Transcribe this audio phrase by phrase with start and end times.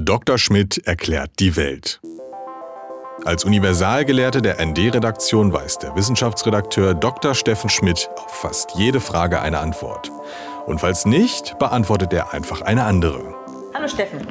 [0.00, 0.38] Dr.
[0.38, 2.00] Schmidt erklärt die Welt.
[3.24, 7.34] Als Universalgelehrte der ND-Redaktion weiß der Wissenschaftsredakteur Dr.
[7.34, 10.12] Steffen Schmidt auf fast jede Frage eine Antwort.
[10.66, 13.34] Und falls nicht, beantwortet er einfach eine andere.
[13.74, 14.26] Hallo Steffen.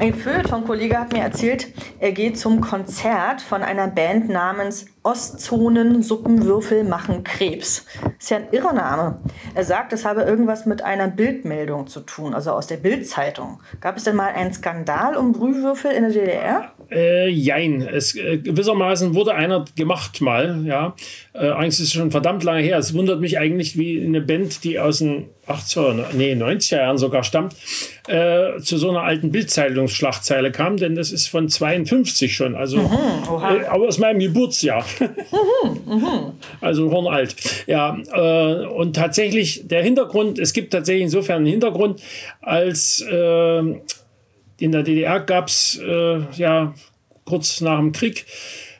[0.00, 1.68] Ein Feuilleton-Kollege hat mir erzählt,
[2.00, 7.86] er geht zum Konzert von einer Band namens Ostzonen Suppenwürfel machen Krebs.
[8.18, 9.20] Ist ja ein irrer Name.
[9.54, 13.60] Er sagt, es habe irgendwas mit einer Bildmeldung zu tun, also aus der Bildzeitung.
[13.80, 16.72] Gab es denn mal einen Skandal um Brühwürfel in der DDR?
[16.90, 17.82] Äh, jein.
[17.82, 20.94] Es, äh, gewissermaßen wurde einer gemacht mal, ja.
[21.32, 22.78] Äh, eigentlich ist es schon verdammt lange her.
[22.78, 27.22] Es wundert mich eigentlich, wie eine Band, die aus den 80er, nee, 90er Jahren sogar
[27.22, 27.54] stammt,
[28.08, 32.88] äh, zu so einer alten Bildzeitungsschlagzeile kam, denn das ist von 52 schon, also mhm,
[32.88, 34.84] äh, aber aus meinem Geburtsjahr.
[35.64, 36.34] Mhm, mh.
[36.60, 37.34] Also hornalt.
[37.66, 42.02] Ja, äh, und tatsächlich der Hintergrund, es gibt tatsächlich insofern einen Hintergrund,
[42.40, 43.62] als äh,
[44.58, 46.74] in der DDR gab es äh, ja
[47.24, 48.26] kurz nach dem Krieg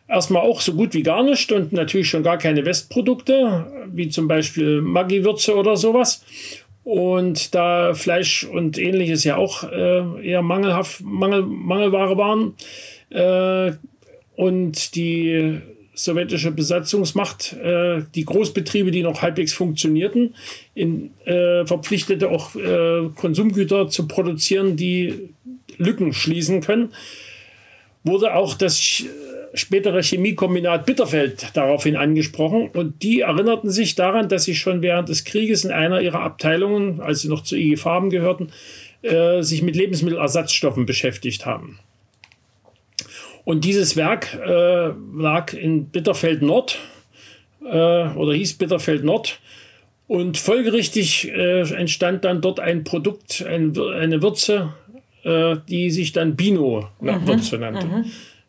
[0.09, 4.29] erstmal auch so gut wie gar nicht und natürlich schon gar keine Westprodukte, wie zum
[4.29, 6.25] Beispiel Maggi-Würze oder sowas.
[6.85, 12.55] Und da Fleisch und ähnliches ja auch äh, eher mangelhaft, Mangel, Mangelware waren
[13.09, 13.73] äh,
[14.37, 15.61] und die
[15.95, 20.35] sowjetische Besatzungsmacht äh, die Großbetriebe, die noch halbwegs funktionierten,
[20.75, 25.31] in, äh, verpflichtete auch äh, Konsumgüter zu produzieren, die
[25.79, 26.93] Lücken schließen können,
[28.03, 29.05] wurde auch das
[29.55, 35.25] spätere Chemiekombinat Bitterfeld daraufhin angesprochen und die erinnerten sich daran, dass sie schon während des
[35.25, 38.51] Krieges in einer ihrer Abteilungen, als sie noch zu IG Farben gehörten,
[39.03, 41.79] äh, sich mit Lebensmittelersatzstoffen beschäftigt haben.
[43.45, 46.79] Und dieses Werk äh, lag in Bitterfeld Nord
[47.63, 49.41] äh, oder hieß Bitterfeld Nord.
[50.07, 54.75] Und folgerichtig äh, entstand dann dort ein Produkt, ein, eine Würze,
[55.25, 57.61] äh, die sich dann Bino-Würze mhm.
[57.61, 57.87] nannte.
[57.87, 58.05] Mhm.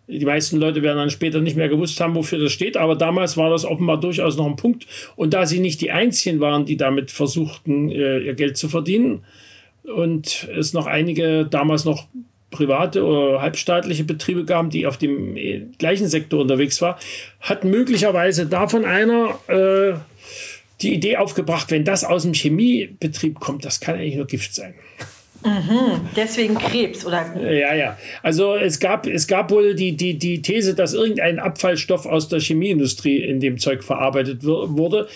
[0.08, 3.38] Die meisten Leute werden dann später nicht mehr gewusst haben, wofür das steht, aber damals
[3.38, 4.86] war das offenbar durchaus noch ein Punkt.
[5.16, 9.24] Und da sie nicht die Einzigen waren, die damit versuchten, äh, ihr Geld zu verdienen,
[9.84, 12.08] und es noch einige damals noch
[12.52, 16.96] private oder halbstaatliche Betriebe gab, die auf dem äh, gleichen Sektor unterwegs waren,
[17.42, 19.94] hat möglicherweise davon einer äh,
[20.82, 24.74] die Idee aufgebracht, wenn das aus dem Chemiebetrieb kommt, das kann eigentlich nur Gift sein.
[25.46, 27.36] Mhm, deswegen Krebs, oder?
[27.40, 27.98] Ja, ja.
[28.24, 32.40] Also es gab, es gab wohl die, die, die These, dass irgendein Abfallstoff aus der
[32.40, 35.08] Chemieindustrie in dem Zeug verarbeitet wurde.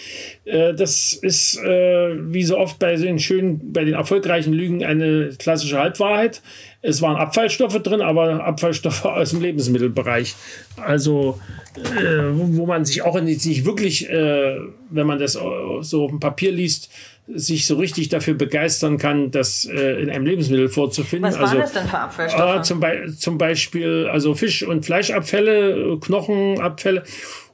[0.46, 5.32] Äh, das ist äh, wie so oft bei den schönen, bei den erfolgreichen Lügen eine
[5.40, 6.44] klassische Halbwahrheit.
[6.82, 10.36] Es waren Abfallstoffe drin, aber Abfallstoffe aus dem Lebensmittelbereich.
[10.78, 11.40] Also,
[11.76, 14.58] äh, wo man sich auch nicht wirklich, äh,
[14.90, 16.90] wenn man das so auf dem Papier liest,
[17.36, 21.30] sich so richtig dafür begeistern kann, das äh, in einem Lebensmittel vorzufinden.
[21.30, 22.56] Was waren also, das denn für Abfallstoffe?
[22.56, 27.04] Äh, zum, Be zum Beispiel also Fisch- und Fleischabfälle, Knochenabfälle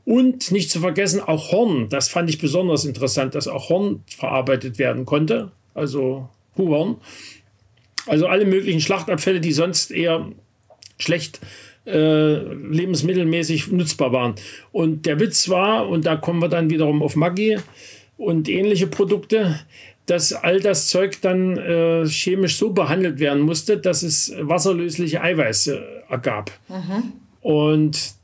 [0.05, 1.89] und nicht zu vergessen auch Horn.
[1.89, 6.97] Das fand ich besonders interessant, dass auch Horn verarbeitet werden konnte, also Kuhhorn.
[8.07, 10.27] Also alle möglichen Schlachtabfälle, die sonst eher
[10.97, 11.39] schlecht
[11.85, 14.35] äh, lebensmittelmäßig nutzbar waren.
[14.71, 17.57] Und der Witz war, und da kommen wir dann wiederum auf Maggi,
[18.17, 19.59] und ähnliche Produkte,
[20.05, 25.83] dass all das Zeug dann äh, chemisch so behandelt werden musste, dass es wasserlösliche Eiweiße
[26.09, 26.51] ergab.
[26.69, 27.13] Mhm.
[27.41, 28.15] Und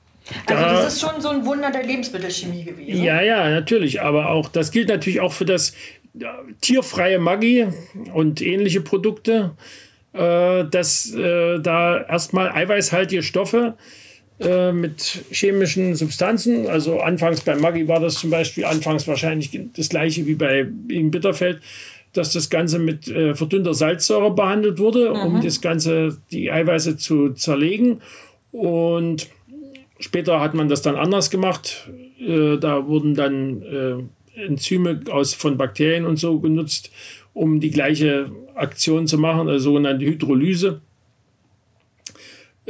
[0.46, 3.04] also das ist schon so ein Wunder der Lebensmittelchemie gewesen.
[3.04, 4.02] Ja, ja, natürlich.
[4.02, 5.74] Aber auch das gilt natürlich auch für das äh,
[6.62, 7.68] tierfreie Maggi
[8.14, 9.52] und ähnliche Produkte,
[10.14, 13.76] äh, dass äh, da erstmal eiweißhaltige Stoffe
[14.40, 16.68] äh, mit chemischen Substanzen.
[16.68, 21.12] Also anfangs bei Maggi war das zum Beispiel anfangs wahrscheinlich das gleiche wie bei in
[21.12, 21.62] Bitterfeld,
[22.14, 25.20] dass das Ganze mit äh, verdünnter Salzsäure behandelt wurde, mhm.
[25.20, 28.02] um das Ganze, die Eiweiße zu zerlegen.
[28.52, 29.30] Und
[30.00, 31.90] später hat man das dann anders gemacht.
[32.20, 36.92] Äh, da wurden dann Enzyme aus, von Bakterien und so genutzt,
[37.34, 40.82] um die gleiche Aktion zu machen, also sogenannte Hydrolyse.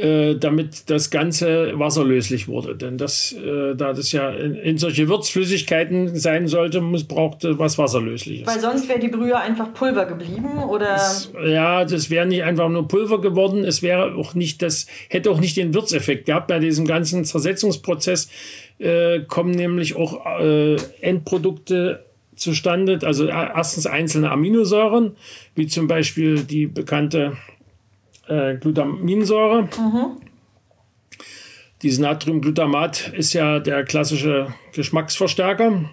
[0.02, 2.74] Äh, damit das Ganze wasserlöslich wurde.
[2.74, 7.78] Denn das, äh, da das ja in, in, solche Würzflüssigkeiten sein sollte, muss, braucht was
[7.78, 8.48] Wasserlösliches.
[8.48, 10.86] Weil sonst wäre die Brühe einfach Pulver geblieben, oder?
[10.86, 13.64] Das, ja, das wäre nicht einfach nur Pulver geworden.
[13.64, 16.48] Es wäre auch nicht, das hätte auch nicht den Würzeffekt gehabt.
[16.48, 18.28] Bei diesem ganzen Zersetzungsprozess
[18.80, 22.04] äh, kommen nämlich auch äh, Endprodukte
[22.34, 22.98] zustande.
[23.04, 25.14] Also äh, erstens einzelne Aminosäuren,
[25.54, 27.36] wie zum Beispiel die bekannte
[28.28, 29.62] äh, Glutaminsäure.
[29.62, 30.18] Mhm.
[31.82, 35.84] Dieses Natriumglutamat ist ja der klassische Geschmacksverstärker.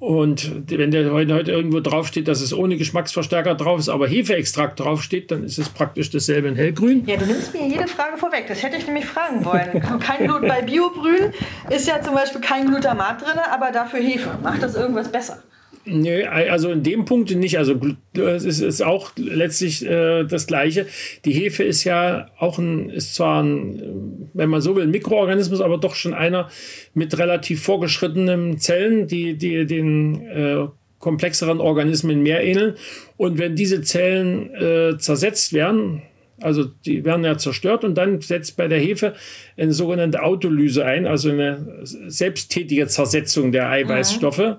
[0.00, 4.80] Und wenn der heute, heute irgendwo draufsteht, dass es ohne Geschmacksverstärker drauf ist, aber Hefeextrakt
[4.80, 7.06] draufsteht, dann ist es praktisch dasselbe in hellgrün.
[7.06, 8.46] Ja, du nimmst mir jede Frage vorweg.
[8.48, 9.80] Das hätte ich nämlich fragen wollen.
[10.00, 11.32] Kein Blut bei Biobrühen
[11.70, 14.36] ist ja zum Beispiel kein Glutamat drin, aber dafür Hefe.
[14.42, 15.40] Macht das irgendwas besser?
[15.84, 17.58] Nee, also in dem Punkt nicht.
[17.58, 17.74] Also
[18.14, 20.86] es ist, ist auch letztlich äh, das Gleiche.
[21.24, 25.60] Die Hefe ist ja auch ein, ist zwar ein, wenn man so will, ein Mikroorganismus,
[25.60, 26.48] aber doch schon einer
[26.94, 30.66] mit relativ vorgeschrittenen Zellen, die, die den äh,
[31.00, 32.74] komplexeren Organismen mehr ähneln.
[33.16, 36.02] Und wenn diese Zellen äh, zersetzt werden,
[36.40, 39.14] also die werden ja zerstört und dann setzt bei der Hefe
[39.56, 44.38] eine sogenannte Autolyse ein, also eine selbsttätige Zersetzung der Eiweißstoffe.
[44.38, 44.56] Mhm.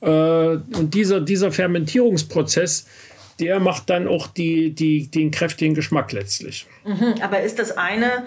[0.00, 2.86] Äh, und dieser, dieser Fermentierungsprozess,
[3.38, 6.66] der macht dann auch die, die, den kräftigen Geschmack letztlich.
[6.84, 8.24] Mhm, aber ist das eine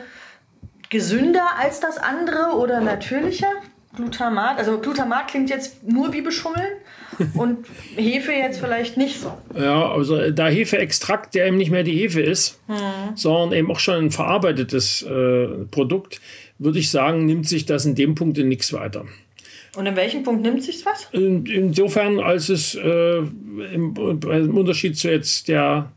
[0.89, 3.51] gesünder als das andere oder natürlicher?
[3.95, 6.71] Glutamat, also Glutamat klingt jetzt nur wie Beschummeln
[7.35, 9.37] und Hefe jetzt vielleicht nicht so.
[9.55, 12.75] Ja, also da Hefeextrakt, der eben nicht mehr die Hefe ist, hm.
[13.15, 16.21] sondern eben auch schon ein verarbeitetes äh, Produkt,
[16.57, 19.05] würde ich sagen, nimmt sich das in dem Punkt in nichts weiter.
[19.75, 21.07] Und in welchem Punkt nimmt sich was?
[21.11, 25.91] In, insofern, als es äh, im, im, Unterschied zu jetzt der,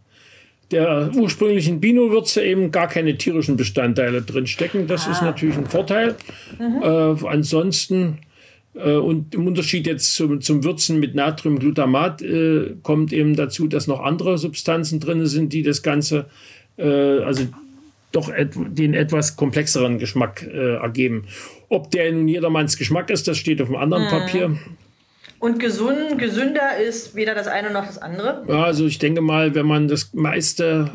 [0.71, 4.87] der ursprünglichen Bino-Würze eben gar keine tierischen Bestandteile drin stecken.
[4.87, 5.13] Das ah.
[5.13, 6.17] ist natürlich ein Vorteil.
[6.59, 6.83] Mhm.
[6.83, 8.19] Äh, ansonsten
[8.77, 13.87] äh, und im Unterschied jetzt zum, zum Würzen mit Natriumglutamat äh, kommt eben dazu, dass
[13.87, 16.27] noch andere Substanzen drin sind, die das Ganze,
[16.77, 17.45] äh, also
[18.17, 21.27] doch et den etwas komplexeren Geschmack äh, ergeben.
[21.69, 24.09] Ob der nun jedermanns Geschmack ist, das steht auf einem anderen mhm.
[24.09, 24.59] Papier.
[25.39, 28.45] Und gesund, gesünder ist weder das eine noch das andere?
[28.49, 30.91] Ja, also ich denke mal, wenn man das meiste,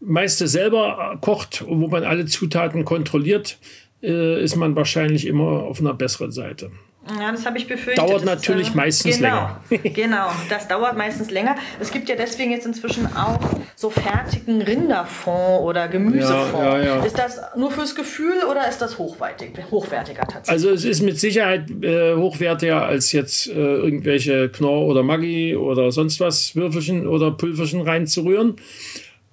[0.00, 3.58] meiste selber kocht, wo man alle Zutaten kontrolliert,
[4.02, 6.70] äh, ist man wahrscheinlich immer auf einer besseren Seite.
[7.20, 7.98] Ja, das habe ich befürchtet.
[7.98, 9.82] Dauert natürlich ist, äh, meistens genau, länger.
[9.94, 11.54] genau, das dauert meistens länger.
[11.78, 13.38] Es gibt ja deswegen jetzt inzwischen auch
[13.76, 16.54] so fertigen Rinderfond oder Gemüsefond.
[16.54, 17.04] Ja, ja, ja.
[17.04, 20.50] Ist das nur fürs Gefühl oder ist das hochwertig, hochwertiger tatsächlich?
[20.50, 25.92] Also es ist mit Sicherheit äh, hochwertiger als jetzt äh, irgendwelche Knorr oder Maggi oder
[25.92, 28.56] sonst was Würfelchen oder Pulverchen reinzurühren.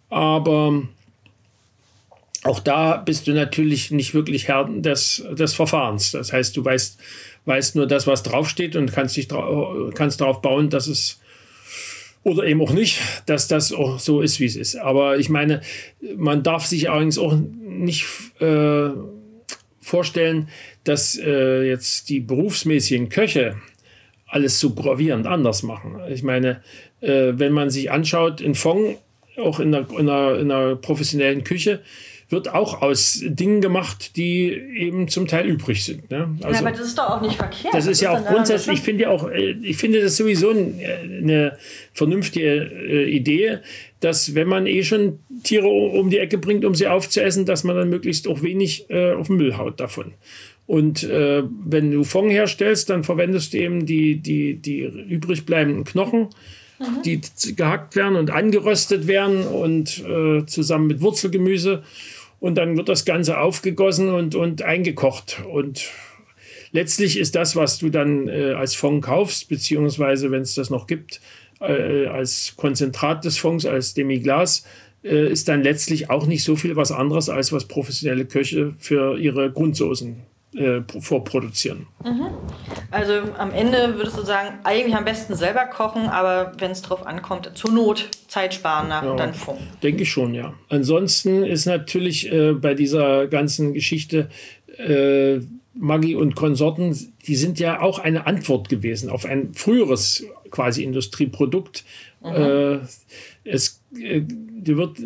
[0.09, 0.83] Aber
[2.43, 6.11] auch da bist du natürlich nicht wirklich Herr des, des Verfahrens.
[6.11, 6.99] Das heißt, du weißt,
[7.45, 11.19] weißt nur das, was draufsteht und kannst dich dra kannst darauf bauen, dass es
[12.23, 14.77] oder eben auch nicht, dass das auch so ist, wie es ist.
[14.77, 15.61] Aber ich meine,
[16.15, 18.05] man darf sich allerdings auch nicht
[18.39, 18.89] äh,
[19.81, 20.47] vorstellen,
[20.85, 23.57] dass äh, jetzt die berufsmäßigen Köche
[24.25, 25.99] alles so gravierend anders machen.
[26.09, 26.61] Ich meine,
[27.01, 28.97] äh, wenn man sich anschaut, in Fong,
[29.37, 31.81] auch in der, in der, in der professionellen Küche,
[32.29, 36.09] wird auch aus Dingen gemacht, die eben zum Teil übrig sind.
[36.09, 36.35] Ne?
[36.41, 37.73] Also, ja, aber das ist doch auch nicht verkehrt.
[37.73, 41.57] Das ist ja auch grundsätzlich, ich finde ja auch, äh, ich finde das sowieso eine
[41.93, 43.59] vernünftige äh, Idee,
[43.99, 47.75] dass wenn man eh schon Tiere um die Ecke bringt, um sie aufzuessen, dass man
[47.75, 50.13] dann möglichst auch wenig äh, auf den Müll haut davon.
[50.65, 55.83] Und äh, wenn du Fond herstellst, dann verwendest du eben die, die, die übrig bleibenden
[55.83, 56.29] Knochen,
[57.06, 57.21] die
[57.56, 61.83] gehackt werden und angeröstet werden und äh, zusammen mit Wurzelgemüse
[62.39, 65.41] und dann wird das Ganze aufgegossen und, und eingekocht.
[65.50, 65.89] Und
[66.71, 70.88] letztlich ist das, was du dann äh, als Fond kaufst, beziehungsweise wenn es das noch
[70.88, 71.21] gibt,
[71.62, 74.65] äh, als Konzentrat des Fonds, als Demiglas,
[75.03, 79.17] äh, ist dann letztlich auch nicht so viel was anderes, als was professionelle Köche für
[79.17, 81.88] ihre Grundsoßen äh, vorproduzieren.
[82.03, 82.27] Mhm.
[82.91, 87.05] Also am Ende würdest du sagen, eigentlich am besten selber kochen, aber wenn es drauf
[87.05, 89.60] ankommt, zur Not Zeit sparen nach ja, dann Funk.
[89.81, 90.53] Denke ich schon, ja.
[90.69, 94.29] Ansonsten ist natürlich äh, bei dieser ganzen Geschichte
[94.77, 95.39] äh,
[95.75, 101.83] Maggi und Konsorten, die sind ja auch eine Antwort gewesen auf ein früheres quasi Industrieprodukt.
[102.22, 102.36] Mhm.
[102.36, 102.79] Äh,
[103.43, 104.97] es die, wird,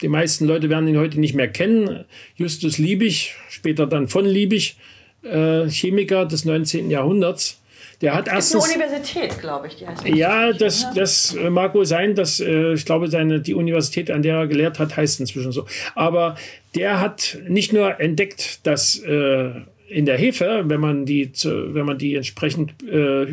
[0.00, 2.04] die meisten Leute werden ihn heute nicht mehr kennen.
[2.36, 4.76] Justus Liebig, später dann von Liebig,
[5.22, 6.90] äh, Chemiker des 19.
[6.90, 7.60] Jahrhunderts.
[8.00, 8.66] Der hat erstens.
[8.66, 9.76] Ist eine Universität, glaube ich.
[9.76, 14.10] Die heißt ja, das, das mag wohl sein, dass äh, ich glaube, seine, die Universität,
[14.10, 15.66] an der er gelehrt hat, heißt inzwischen so.
[15.94, 16.36] Aber
[16.74, 19.50] der hat nicht nur entdeckt, dass äh,
[19.88, 23.26] in der Hefe, wenn man die, wenn man die entsprechend äh,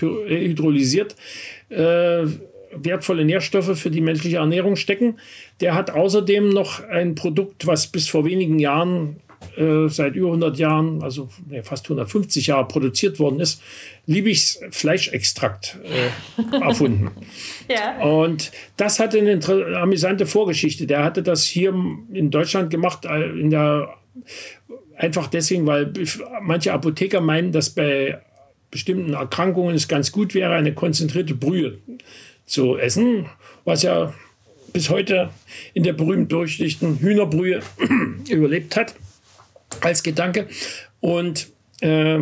[0.00, 1.16] hydrolysiert,
[1.70, 2.24] äh,
[2.72, 5.18] wertvolle Nährstoffe für die menschliche Ernährung stecken.
[5.60, 9.16] Der hat außerdem noch ein Produkt, was bis vor wenigen Jahren,
[9.56, 13.62] äh, seit über 100 Jahren, also nee, fast 150 Jahre produziert worden ist,
[14.06, 17.10] Liebigs Fleischextrakt äh, erfunden.
[17.68, 18.00] ja.
[18.02, 19.40] Und das hatte eine
[19.76, 20.86] amüsante Vorgeschichte.
[20.86, 21.74] Der hatte das hier
[22.12, 23.94] in Deutschland gemacht, äh, in der,
[24.96, 25.92] einfach deswegen, weil
[26.42, 28.20] manche Apotheker meinen, dass bei
[28.70, 31.78] bestimmten Erkrankungen es ganz gut wäre, eine konzentrierte Brühe
[32.48, 33.26] zu essen,
[33.64, 34.14] was ja
[34.72, 35.30] bis heute
[35.74, 37.60] in der berühmt-berüchtigten Hühnerbrühe
[38.28, 38.94] überlebt hat
[39.80, 40.48] als Gedanke.
[41.00, 41.48] Und
[41.80, 42.18] äh,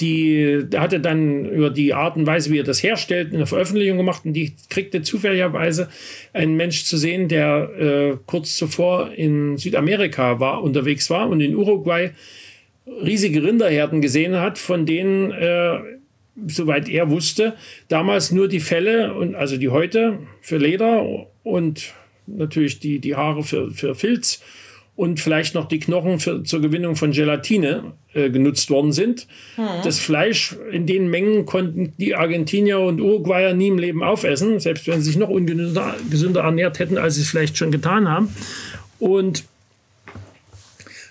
[0.00, 4.24] die hatte dann über die Art und Weise, wie er das herstellt, eine Veröffentlichung gemacht
[4.24, 5.88] und die kriegte zufälligerweise
[6.32, 11.54] ein Mensch zu sehen, der äh, kurz zuvor in Südamerika war, unterwegs war und in
[11.54, 12.10] Uruguay
[12.86, 15.78] riesige Rinderherden gesehen hat, von denen, äh,
[16.46, 17.54] soweit er wusste,
[17.88, 21.06] damals nur die Felle und also die Häute für Leder
[21.42, 21.92] und
[22.26, 24.40] natürlich die, die Haare für, für Filz
[24.96, 29.26] und vielleicht noch die Knochen für, zur Gewinnung von Gelatine äh, genutzt worden sind.
[29.56, 29.66] Hm.
[29.82, 34.86] Das Fleisch in den Mengen konnten die Argentinier und Uruguayer nie im Leben aufessen, selbst
[34.86, 38.34] wenn sie sich noch ungesünder ernährt hätten, als sie es vielleicht schon getan haben.
[39.00, 39.44] Und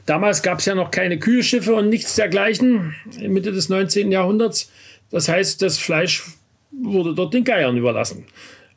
[0.05, 4.11] damals gab es ja noch keine Kühlschiffe und nichts dergleichen, Mitte des 19.
[4.11, 4.71] Jahrhunderts.
[5.13, 6.23] Das heißt, das Fleisch
[6.71, 8.25] wurde dort den Geiern überlassen.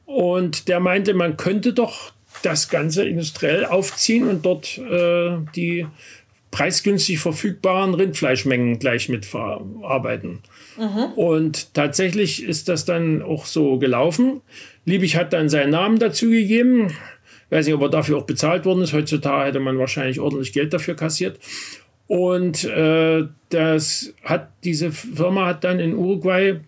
[0.05, 2.13] Und der meinte, man könnte doch
[2.43, 5.87] das Ganze industriell aufziehen und dort äh, die
[6.51, 10.41] preisgünstig verfügbaren Rindfleischmengen gleich mitverarbeiten.
[10.77, 11.13] Mhm.
[11.17, 14.43] Und tatsächlich ist das dann auch so gelaufen.
[14.85, 16.93] Liebig hat dann seinen Namen dazu gegeben.
[17.49, 18.93] Weiß nicht, ob er dafür auch bezahlt worden ist.
[18.93, 21.39] Heutzutage hätte man wahrscheinlich ordentlich Geld dafür kassiert.
[22.09, 26.61] Und äh, das hat diese Firma hat dann in Uruguay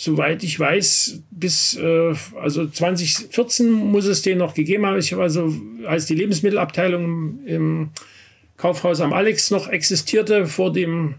[0.00, 4.98] soweit ich weiß, bis äh, also 2014 muss es den noch gegeben haben.
[4.98, 5.52] Ich habe also,
[5.86, 7.90] als die Lebensmittelabteilung im
[8.56, 11.16] Kaufhaus am Alex noch existierte, vor dem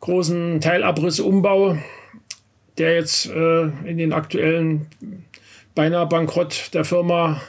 [0.00, 1.78] großen Teilabrisumbau,
[2.76, 4.88] der jetzt äh, in den aktuellen
[5.74, 7.40] beinahe Bankrott der Firma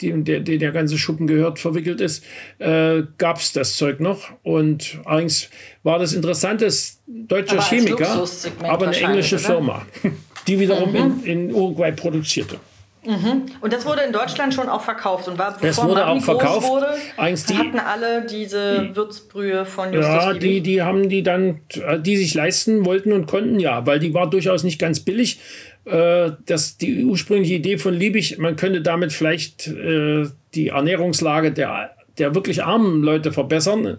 [0.00, 2.24] die, der, der, der ganze Schuppen gehört, verwickelt ist,
[2.58, 4.30] äh, gab es das Zeug noch.
[4.42, 5.48] Und allerdings
[5.82, 6.68] war das Interessante,
[7.06, 8.24] deutscher Chemiker,
[8.62, 9.44] aber eine englische oder?
[9.44, 9.86] Firma,
[10.46, 10.96] die wiederum mhm.
[10.96, 12.58] in, in Uruguay produzierte.
[13.06, 13.46] Mhm.
[13.60, 16.68] Und das wurde in Deutschland schon auch verkauft und war bevor das wurde auch verkauft.
[16.68, 21.60] Wurde, die, hatten alle diese die, Würzbrühe von Justus Ja, die, die haben die dann,
[22.00, 25.38] die sich leisten wollten und konnten, ja, weil die war durchaus nicht ganz billig.
[25.86, 31.94] Äh, dass die ursprüngliche Idee von Liebig, man könnte damit vielleicht äh, die Ernährungslage der,
[32.18, 33.98] der wirklich armen Leute verbessern,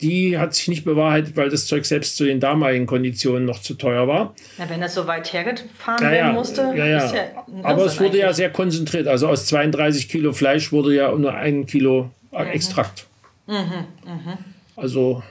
[0.00, 3.74] die hat sich nicht bewahrheitet, weil das Zeug selbst zu den damaligen Konditionen noch zu
[3.74, 4.34] teuer war.
[4.58, 7.14] Na, wenn das so weit hergefahren ja, werden musste, ja, ja.
[7.14, 7.22] ja
[7.62, 8.22] Aber es wurde eigentlich.
[8.22, 9.06] ja sehr konzentriert.
[9.06, 12.38] Also aus 32 Kilo Fleisch wurde ja nur ein Kilo mhm.
[12.48, 13.06] Extrakt.
[13.46, 13.54] Mhm,
[14.04, 14.38] mh.
[14.74, 15.22] Also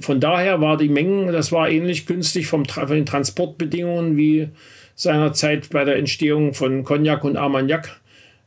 [0.00, 4.48] von daher war die Mengen, das war ähnlich günstig vom, von den Transportbedingungen wie
[4.96, 8.00] seinerzeit bei der Entstehung von Cognac und Armagnac.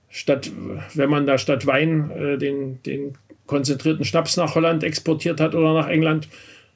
[0.10, 0.51] Statt,
[0.96, 3.13] wenn man da statt Wein äh, den, den
[3.46, 6.27] konzentrierten Schnaps nach Holland exportiert hat oder nach England,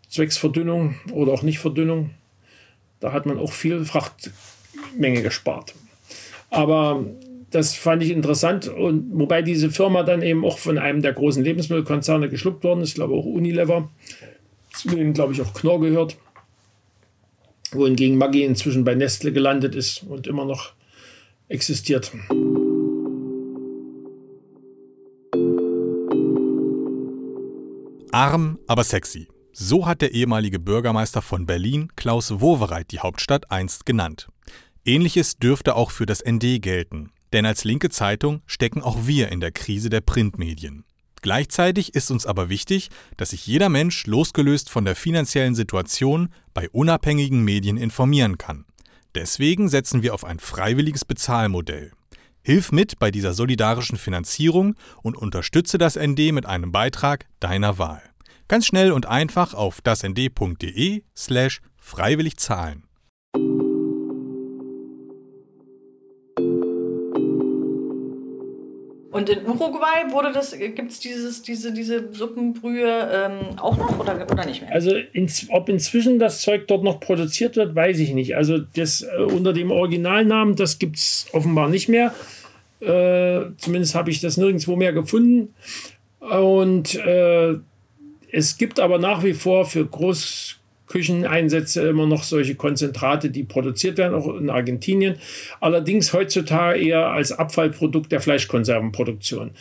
[0.08, 2.12] zwecks Verdünnung oder auch nicht Verdünnung,
[3.00, 5.74] da hat man auch viel Frachtmenge gespart.
[6.52, 7.04] Aber
[7.50, 11.44] das fand ich interessant und wobei diese Firma dann eben auch von einem der großen
[11.44, 13.90] Lebensmittelkonzerne geschluckt worden ist, ich glaube auch Unilever,
[14.72, 16.18] zu denen glaube ich auch Knorr gehört
[17.76, 20.74] wohingegen Maggi inzwischen bei Nestle gelandet ist und immer noch
[21.48, 22.12] existiert.
[28.12, 29.28] Arm, aber sexy.
[29.52, 34.28] So hat der ehemalige Bürgermeister von Berlin, Klaus Wowereit, die Hauptstadt einst genannt.
[34.86, 39.40] Ähnliches dürfte auch für das ND gelten, denn als linke Zeitung stecken auch wir in
[39.40, 40.86] der Krise der Printmedien.
[41.24, 46.70] Gleichzeitig ist uns aber wichtig, dass sich jeder Mensch losgelöst von der finanziellen Situation bei
[46.70, 48.66] unabhängigen Medien informieren kann.
[49.16, 51.94] Deswegen setzen wir auf ein freiwilliges Bezahlmodell.
[52.42, 58.02] Hilf mit bei dieser solidarischen Finanzierung und unterstütze das ND mit einem Beitrag deiner Wahl.
[58.50, 62.84] Ganz schnell und einfach auf dasnd.de slash freiwillig zahlen.
[69.14, 74.28] Und in Uruguay wurde das, gibt es dieses, diese, diese Suppenbrühe ähm, auch noch oder,
[74.30, 74.72] oder nicht mehr?
[74.72, 78.36] Also ins, ob inzwischen das Zeug dort noch produziert wird, weiß ich nicht.
[78.36, 82.12] Also das äh, unter dem Originalnamen, das gibt es offenbar nicht mehr.
[82.82, 85.54] Äh, zumindest habe ich das nirgendwo mehr gefunden.
[86.20, 87.54] Und äh,
[88.32, 90.56] es gibt aber nach wie vor für Groß
[90.88, 95.16] Kücheneinsätze immer noch solche Konzentrate, die produziert werden, auch in Argentinien.
[95.60, 99.52] Allerdings heutzutage eher als Abfallprodukt der Fleischkonservenproduktion.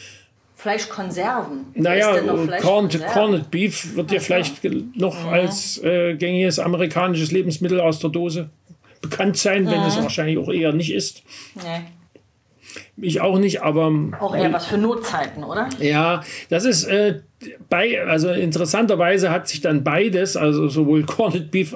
[0.57, 1.67] Fleischkonserven?
[1.75, 2.14] Naja,
[2.61, 4.62] Corned, Corned Beef wird ja vielleicht
[4.97, 5.29] noch mhm.
[5.29, 8.50] als äh, gängiges amerikanisches Lebensmittel aus der Dose
[9.00, 9.87] bekannt sein, wenn mhm.
[9.87, 11.23] es wahrscheinlich auch eher nicht ist.
[11.57, 11.85] Nee.
[12.97, 13.93] Ich auch nicht, aber.
[14.21, 15.69] Auch eher was für Notzeiten, oder?
[15.81, 17.21] Ja, das ist äh,
[17.68, 21.75] bei, also interessanterweise hat sich dann beides, also sowohl Corned Beef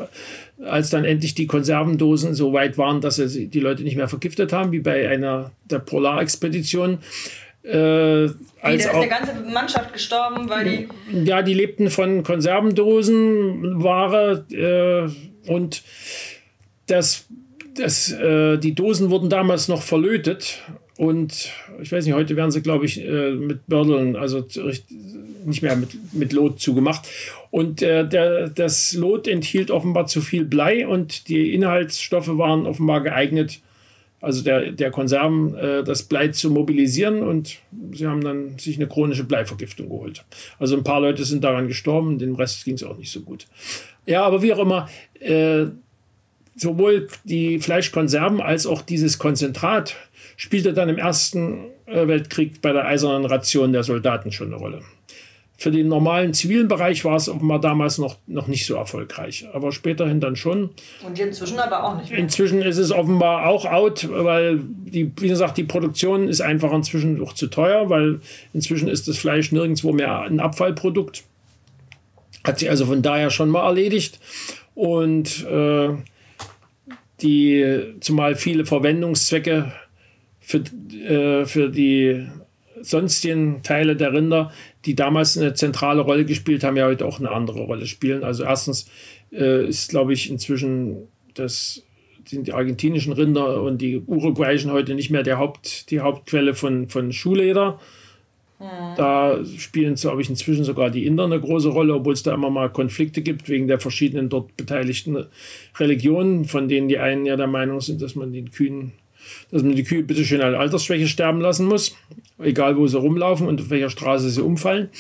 [0.65, 4.53] als dann endlich die Konservendosen so weit waren, dass sie die Leute nicht mehr vergiftet
[4.53, 6.99] haben, wie bei einer der Polarexpedition.
[7.63, 10.89] Äh, als da ist auch, der ganze Mannschaft gestorben, weil die.
[11.25, 15.09] Ja, die lebten von Konservendosenware äh,
[15.51, 15.83] und
[16.87, 17.27] das,
[17.75, 20.63] das, äh, die Dosen wurden damals noch verlötet
[20.97, 21.51] und
[21.83, 24.47] ich weiß nicht, heute werden sie, glaube ich, äh, mit Bördeln, also
[25.47, 27.09] nicht mehr mit, mit Lot zugemacht.
[27.51, 33.03] Und äh, der, das Lot enthielt offenbar zu viel Blei und die Inhaltsstoffe waren offenbar
[33.03, 33.61] geeignet,
[34.21, 37.59] also der, der Konserven, äh, das Blei zu mobilisieren und
[37.93, 40.25] sie haben dann sich eine chronische Bleivergiftung geholt.
[40.59, 43.47] Also ein paar Leute sind daran gestorben, dem Rest ging es auch nicht so gut.
[44.07, 44.89] Ja, aber wie auch immer,
[45.21, 45.67] äh,
[46.57, 49.97] sowohl die Fleischkonserven als auch dieses Konzentrat
[50.37, 54.83] spielte dann im Ersten äh, Weltkrieg bei der eisernen Ration der Soldaten schon eine Rolle.
[55.59, 59.73] Für den normalen zivilen Bereich war es offenbar damals noch, noch nicht so erfolgreich, aber
[59.73, 60.71] späterhin dann schon.
[61.03, 62.19] Und inzwischen aber auch nicht mehr.
[62.19, 67.23] Inzwischen ist es offenbar auch out, weil die, wie gesagt, die Produktion ist einfach inzwischen
[67.23, 68.21] auch zu teuer, weil
[68.53, 71.25] inzwischen ist das Fleisch nirgendwo mehr ein Abfallprodukt.
[72.45, 74.21] Hat sich also von daher schon mal erledigt.
[74.75, 75.89] Und äh,
[77.23, 79.73] die, zumal viele Verwendungszwecke
[80.41, 82.27] für, äh, für die
[82.83, 84.53] sonstigen Teile der Rinder,
[84.87, 88.23] die damals eine zentrale Rolle gespielt haben, ja heute auch eine andere Rolle spielen.
[88.25, 88.89] Also erstens
[89.33, 91.83] äh, ist, glaube ich, inzwischen das
[92.25, 96.89] sind die argentinischen Rinder und die uruguayischen heute nicht mehr der Haupt, die Hauptquelle von,
[96.89, 97.79] von Schuhleder.
[98.59, 98.97] Mhm.
[98.97, 102.51] Da spielen, glaube ich, inzwischen sogar die Inder eine große Rolle, obwohl es da immer
[102.51, 105.27] mal Konflikte gibt wegen der verschiedenen dort beteiligten
[105.79, 108.93] Religionen, von denen die einen ja der Meinung sind, dass man den Kühen
[109.51, 111.97] dass man die Kühe bitte schön an Altersschwäche sterben lassen muss,
[112.39, 114.91] egal wo sie rumlaufen und auf welcher Straße sie umfallen.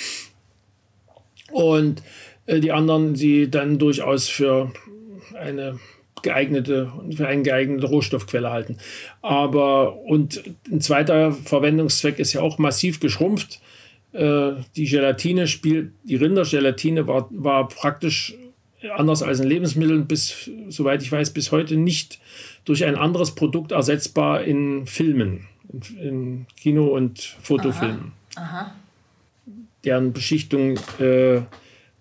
[1.52, 2.02] Und
[2.46, 4.72] äh, die anderen sie dann durchaus für
[5.34, 5.78] eine
[6.22, 8.78] geeignete, für eine geeignete Rohstoffquelle halten.
[9.22, 13.60] Aber und ein zweiter Verwendungszweck ist ja auch massiv geschrumpft.
[14.12, 18.34] Äh, die Gelatine spielt, die Rindergelatine war, war praktisch
[18.94, 22.18] anders als in Lebensmitteln bis, soweit ich weiß, bis heute nicht
[22.66, 28.12] durch ein anderes Produkt ersetzbar in Filmen, in, in Kino- und Fotofilmen.
[28.34, 28.42] Aha.
[28.44, 28.74] Aha.
[29.84, 31.40] Deren Beschichtung, äh,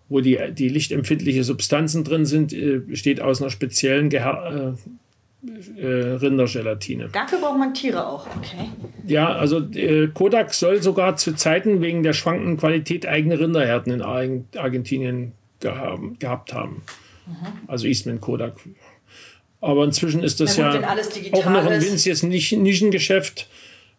[0.10, 6.15] wo die, die lichtempfindliche Substanzen drin sind, äh, besteht aus einer speziellen Geha äh, äh,
[6.15, 7.10] Rindergelatine.
[7.12, 8.69] Dafür braucht man Tiere auch, okay.
[9.06, 14.01] Ja, also äh, Kodak soll sogar zu Zeiten wegen der schwankenden Qualität eigene Rinderherden in
[14.01, 16.82] Argentinien gehaben, gehabt haben.
[17.28, 17.67] Mhm.
[17.67, 18.56] Also Eastman Kodak.
[19.65, 20.95] Aber inzwischen ist das ja
[21.32, 23.49] auch noch ein winziges Nischengeschäft.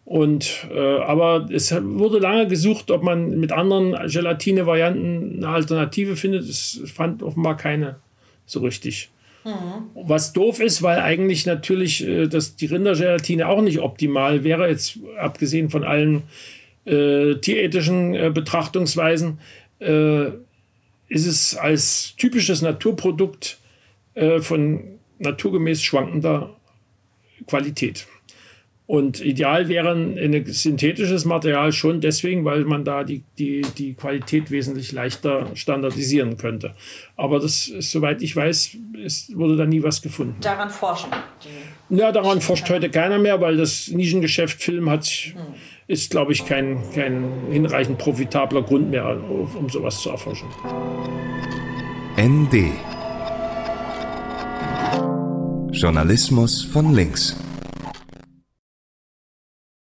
[0.04, 6.48] Und, äh, aber es wurde lange gesucht, ob man mit anderen Gelatine-Varianten eine Alternative findet.
[6.48, 7.96] Es fand offenbar keine
[8.46, 9.10] so richtig.
[9.44, 9.90] Mhm.
[10.06, 15.00] Was doof ist, weil eigentlich natürlich äh, das, die Rindergelatine auch nicht optimal wäre, jetzt
[15.18, 16.22] abgesehen von allen
[16.84, 19.40] äh, tierethischen äh, Betrachtungsweisen,
[19.80, 20.26] äh,
[21.08, 23.58] ist es als typisches Naturprodukt
[24.14, 26.56] äh, von naturgemäß schwankender
[27.46, 28.06] Qualität.
[28.86, 34.52] Und ideal wäre ein synthetisches Material schon deswegen, weil man da die, die, die Qualität
[34.52, 36.76] wesentlich leichter standardisieren könnte.
[37.16, 40.36] Aber das ist, soweit ich weiß, ist, wurde da nie was gefunden.
[40.40, 41.10] Daran forschen.
[41.88, 45.34] Ja, daran forscht heute keiner mehr, weil das Nischengeschäft Film hat, hm.
[45.88, 50.46] ist, glaube ich, kein, kein hinreichend profitabler Grund mehr, um sowas zu erforschen.
[52.16, 52.72] ND
[55.72, 57.36] Journalismus von links.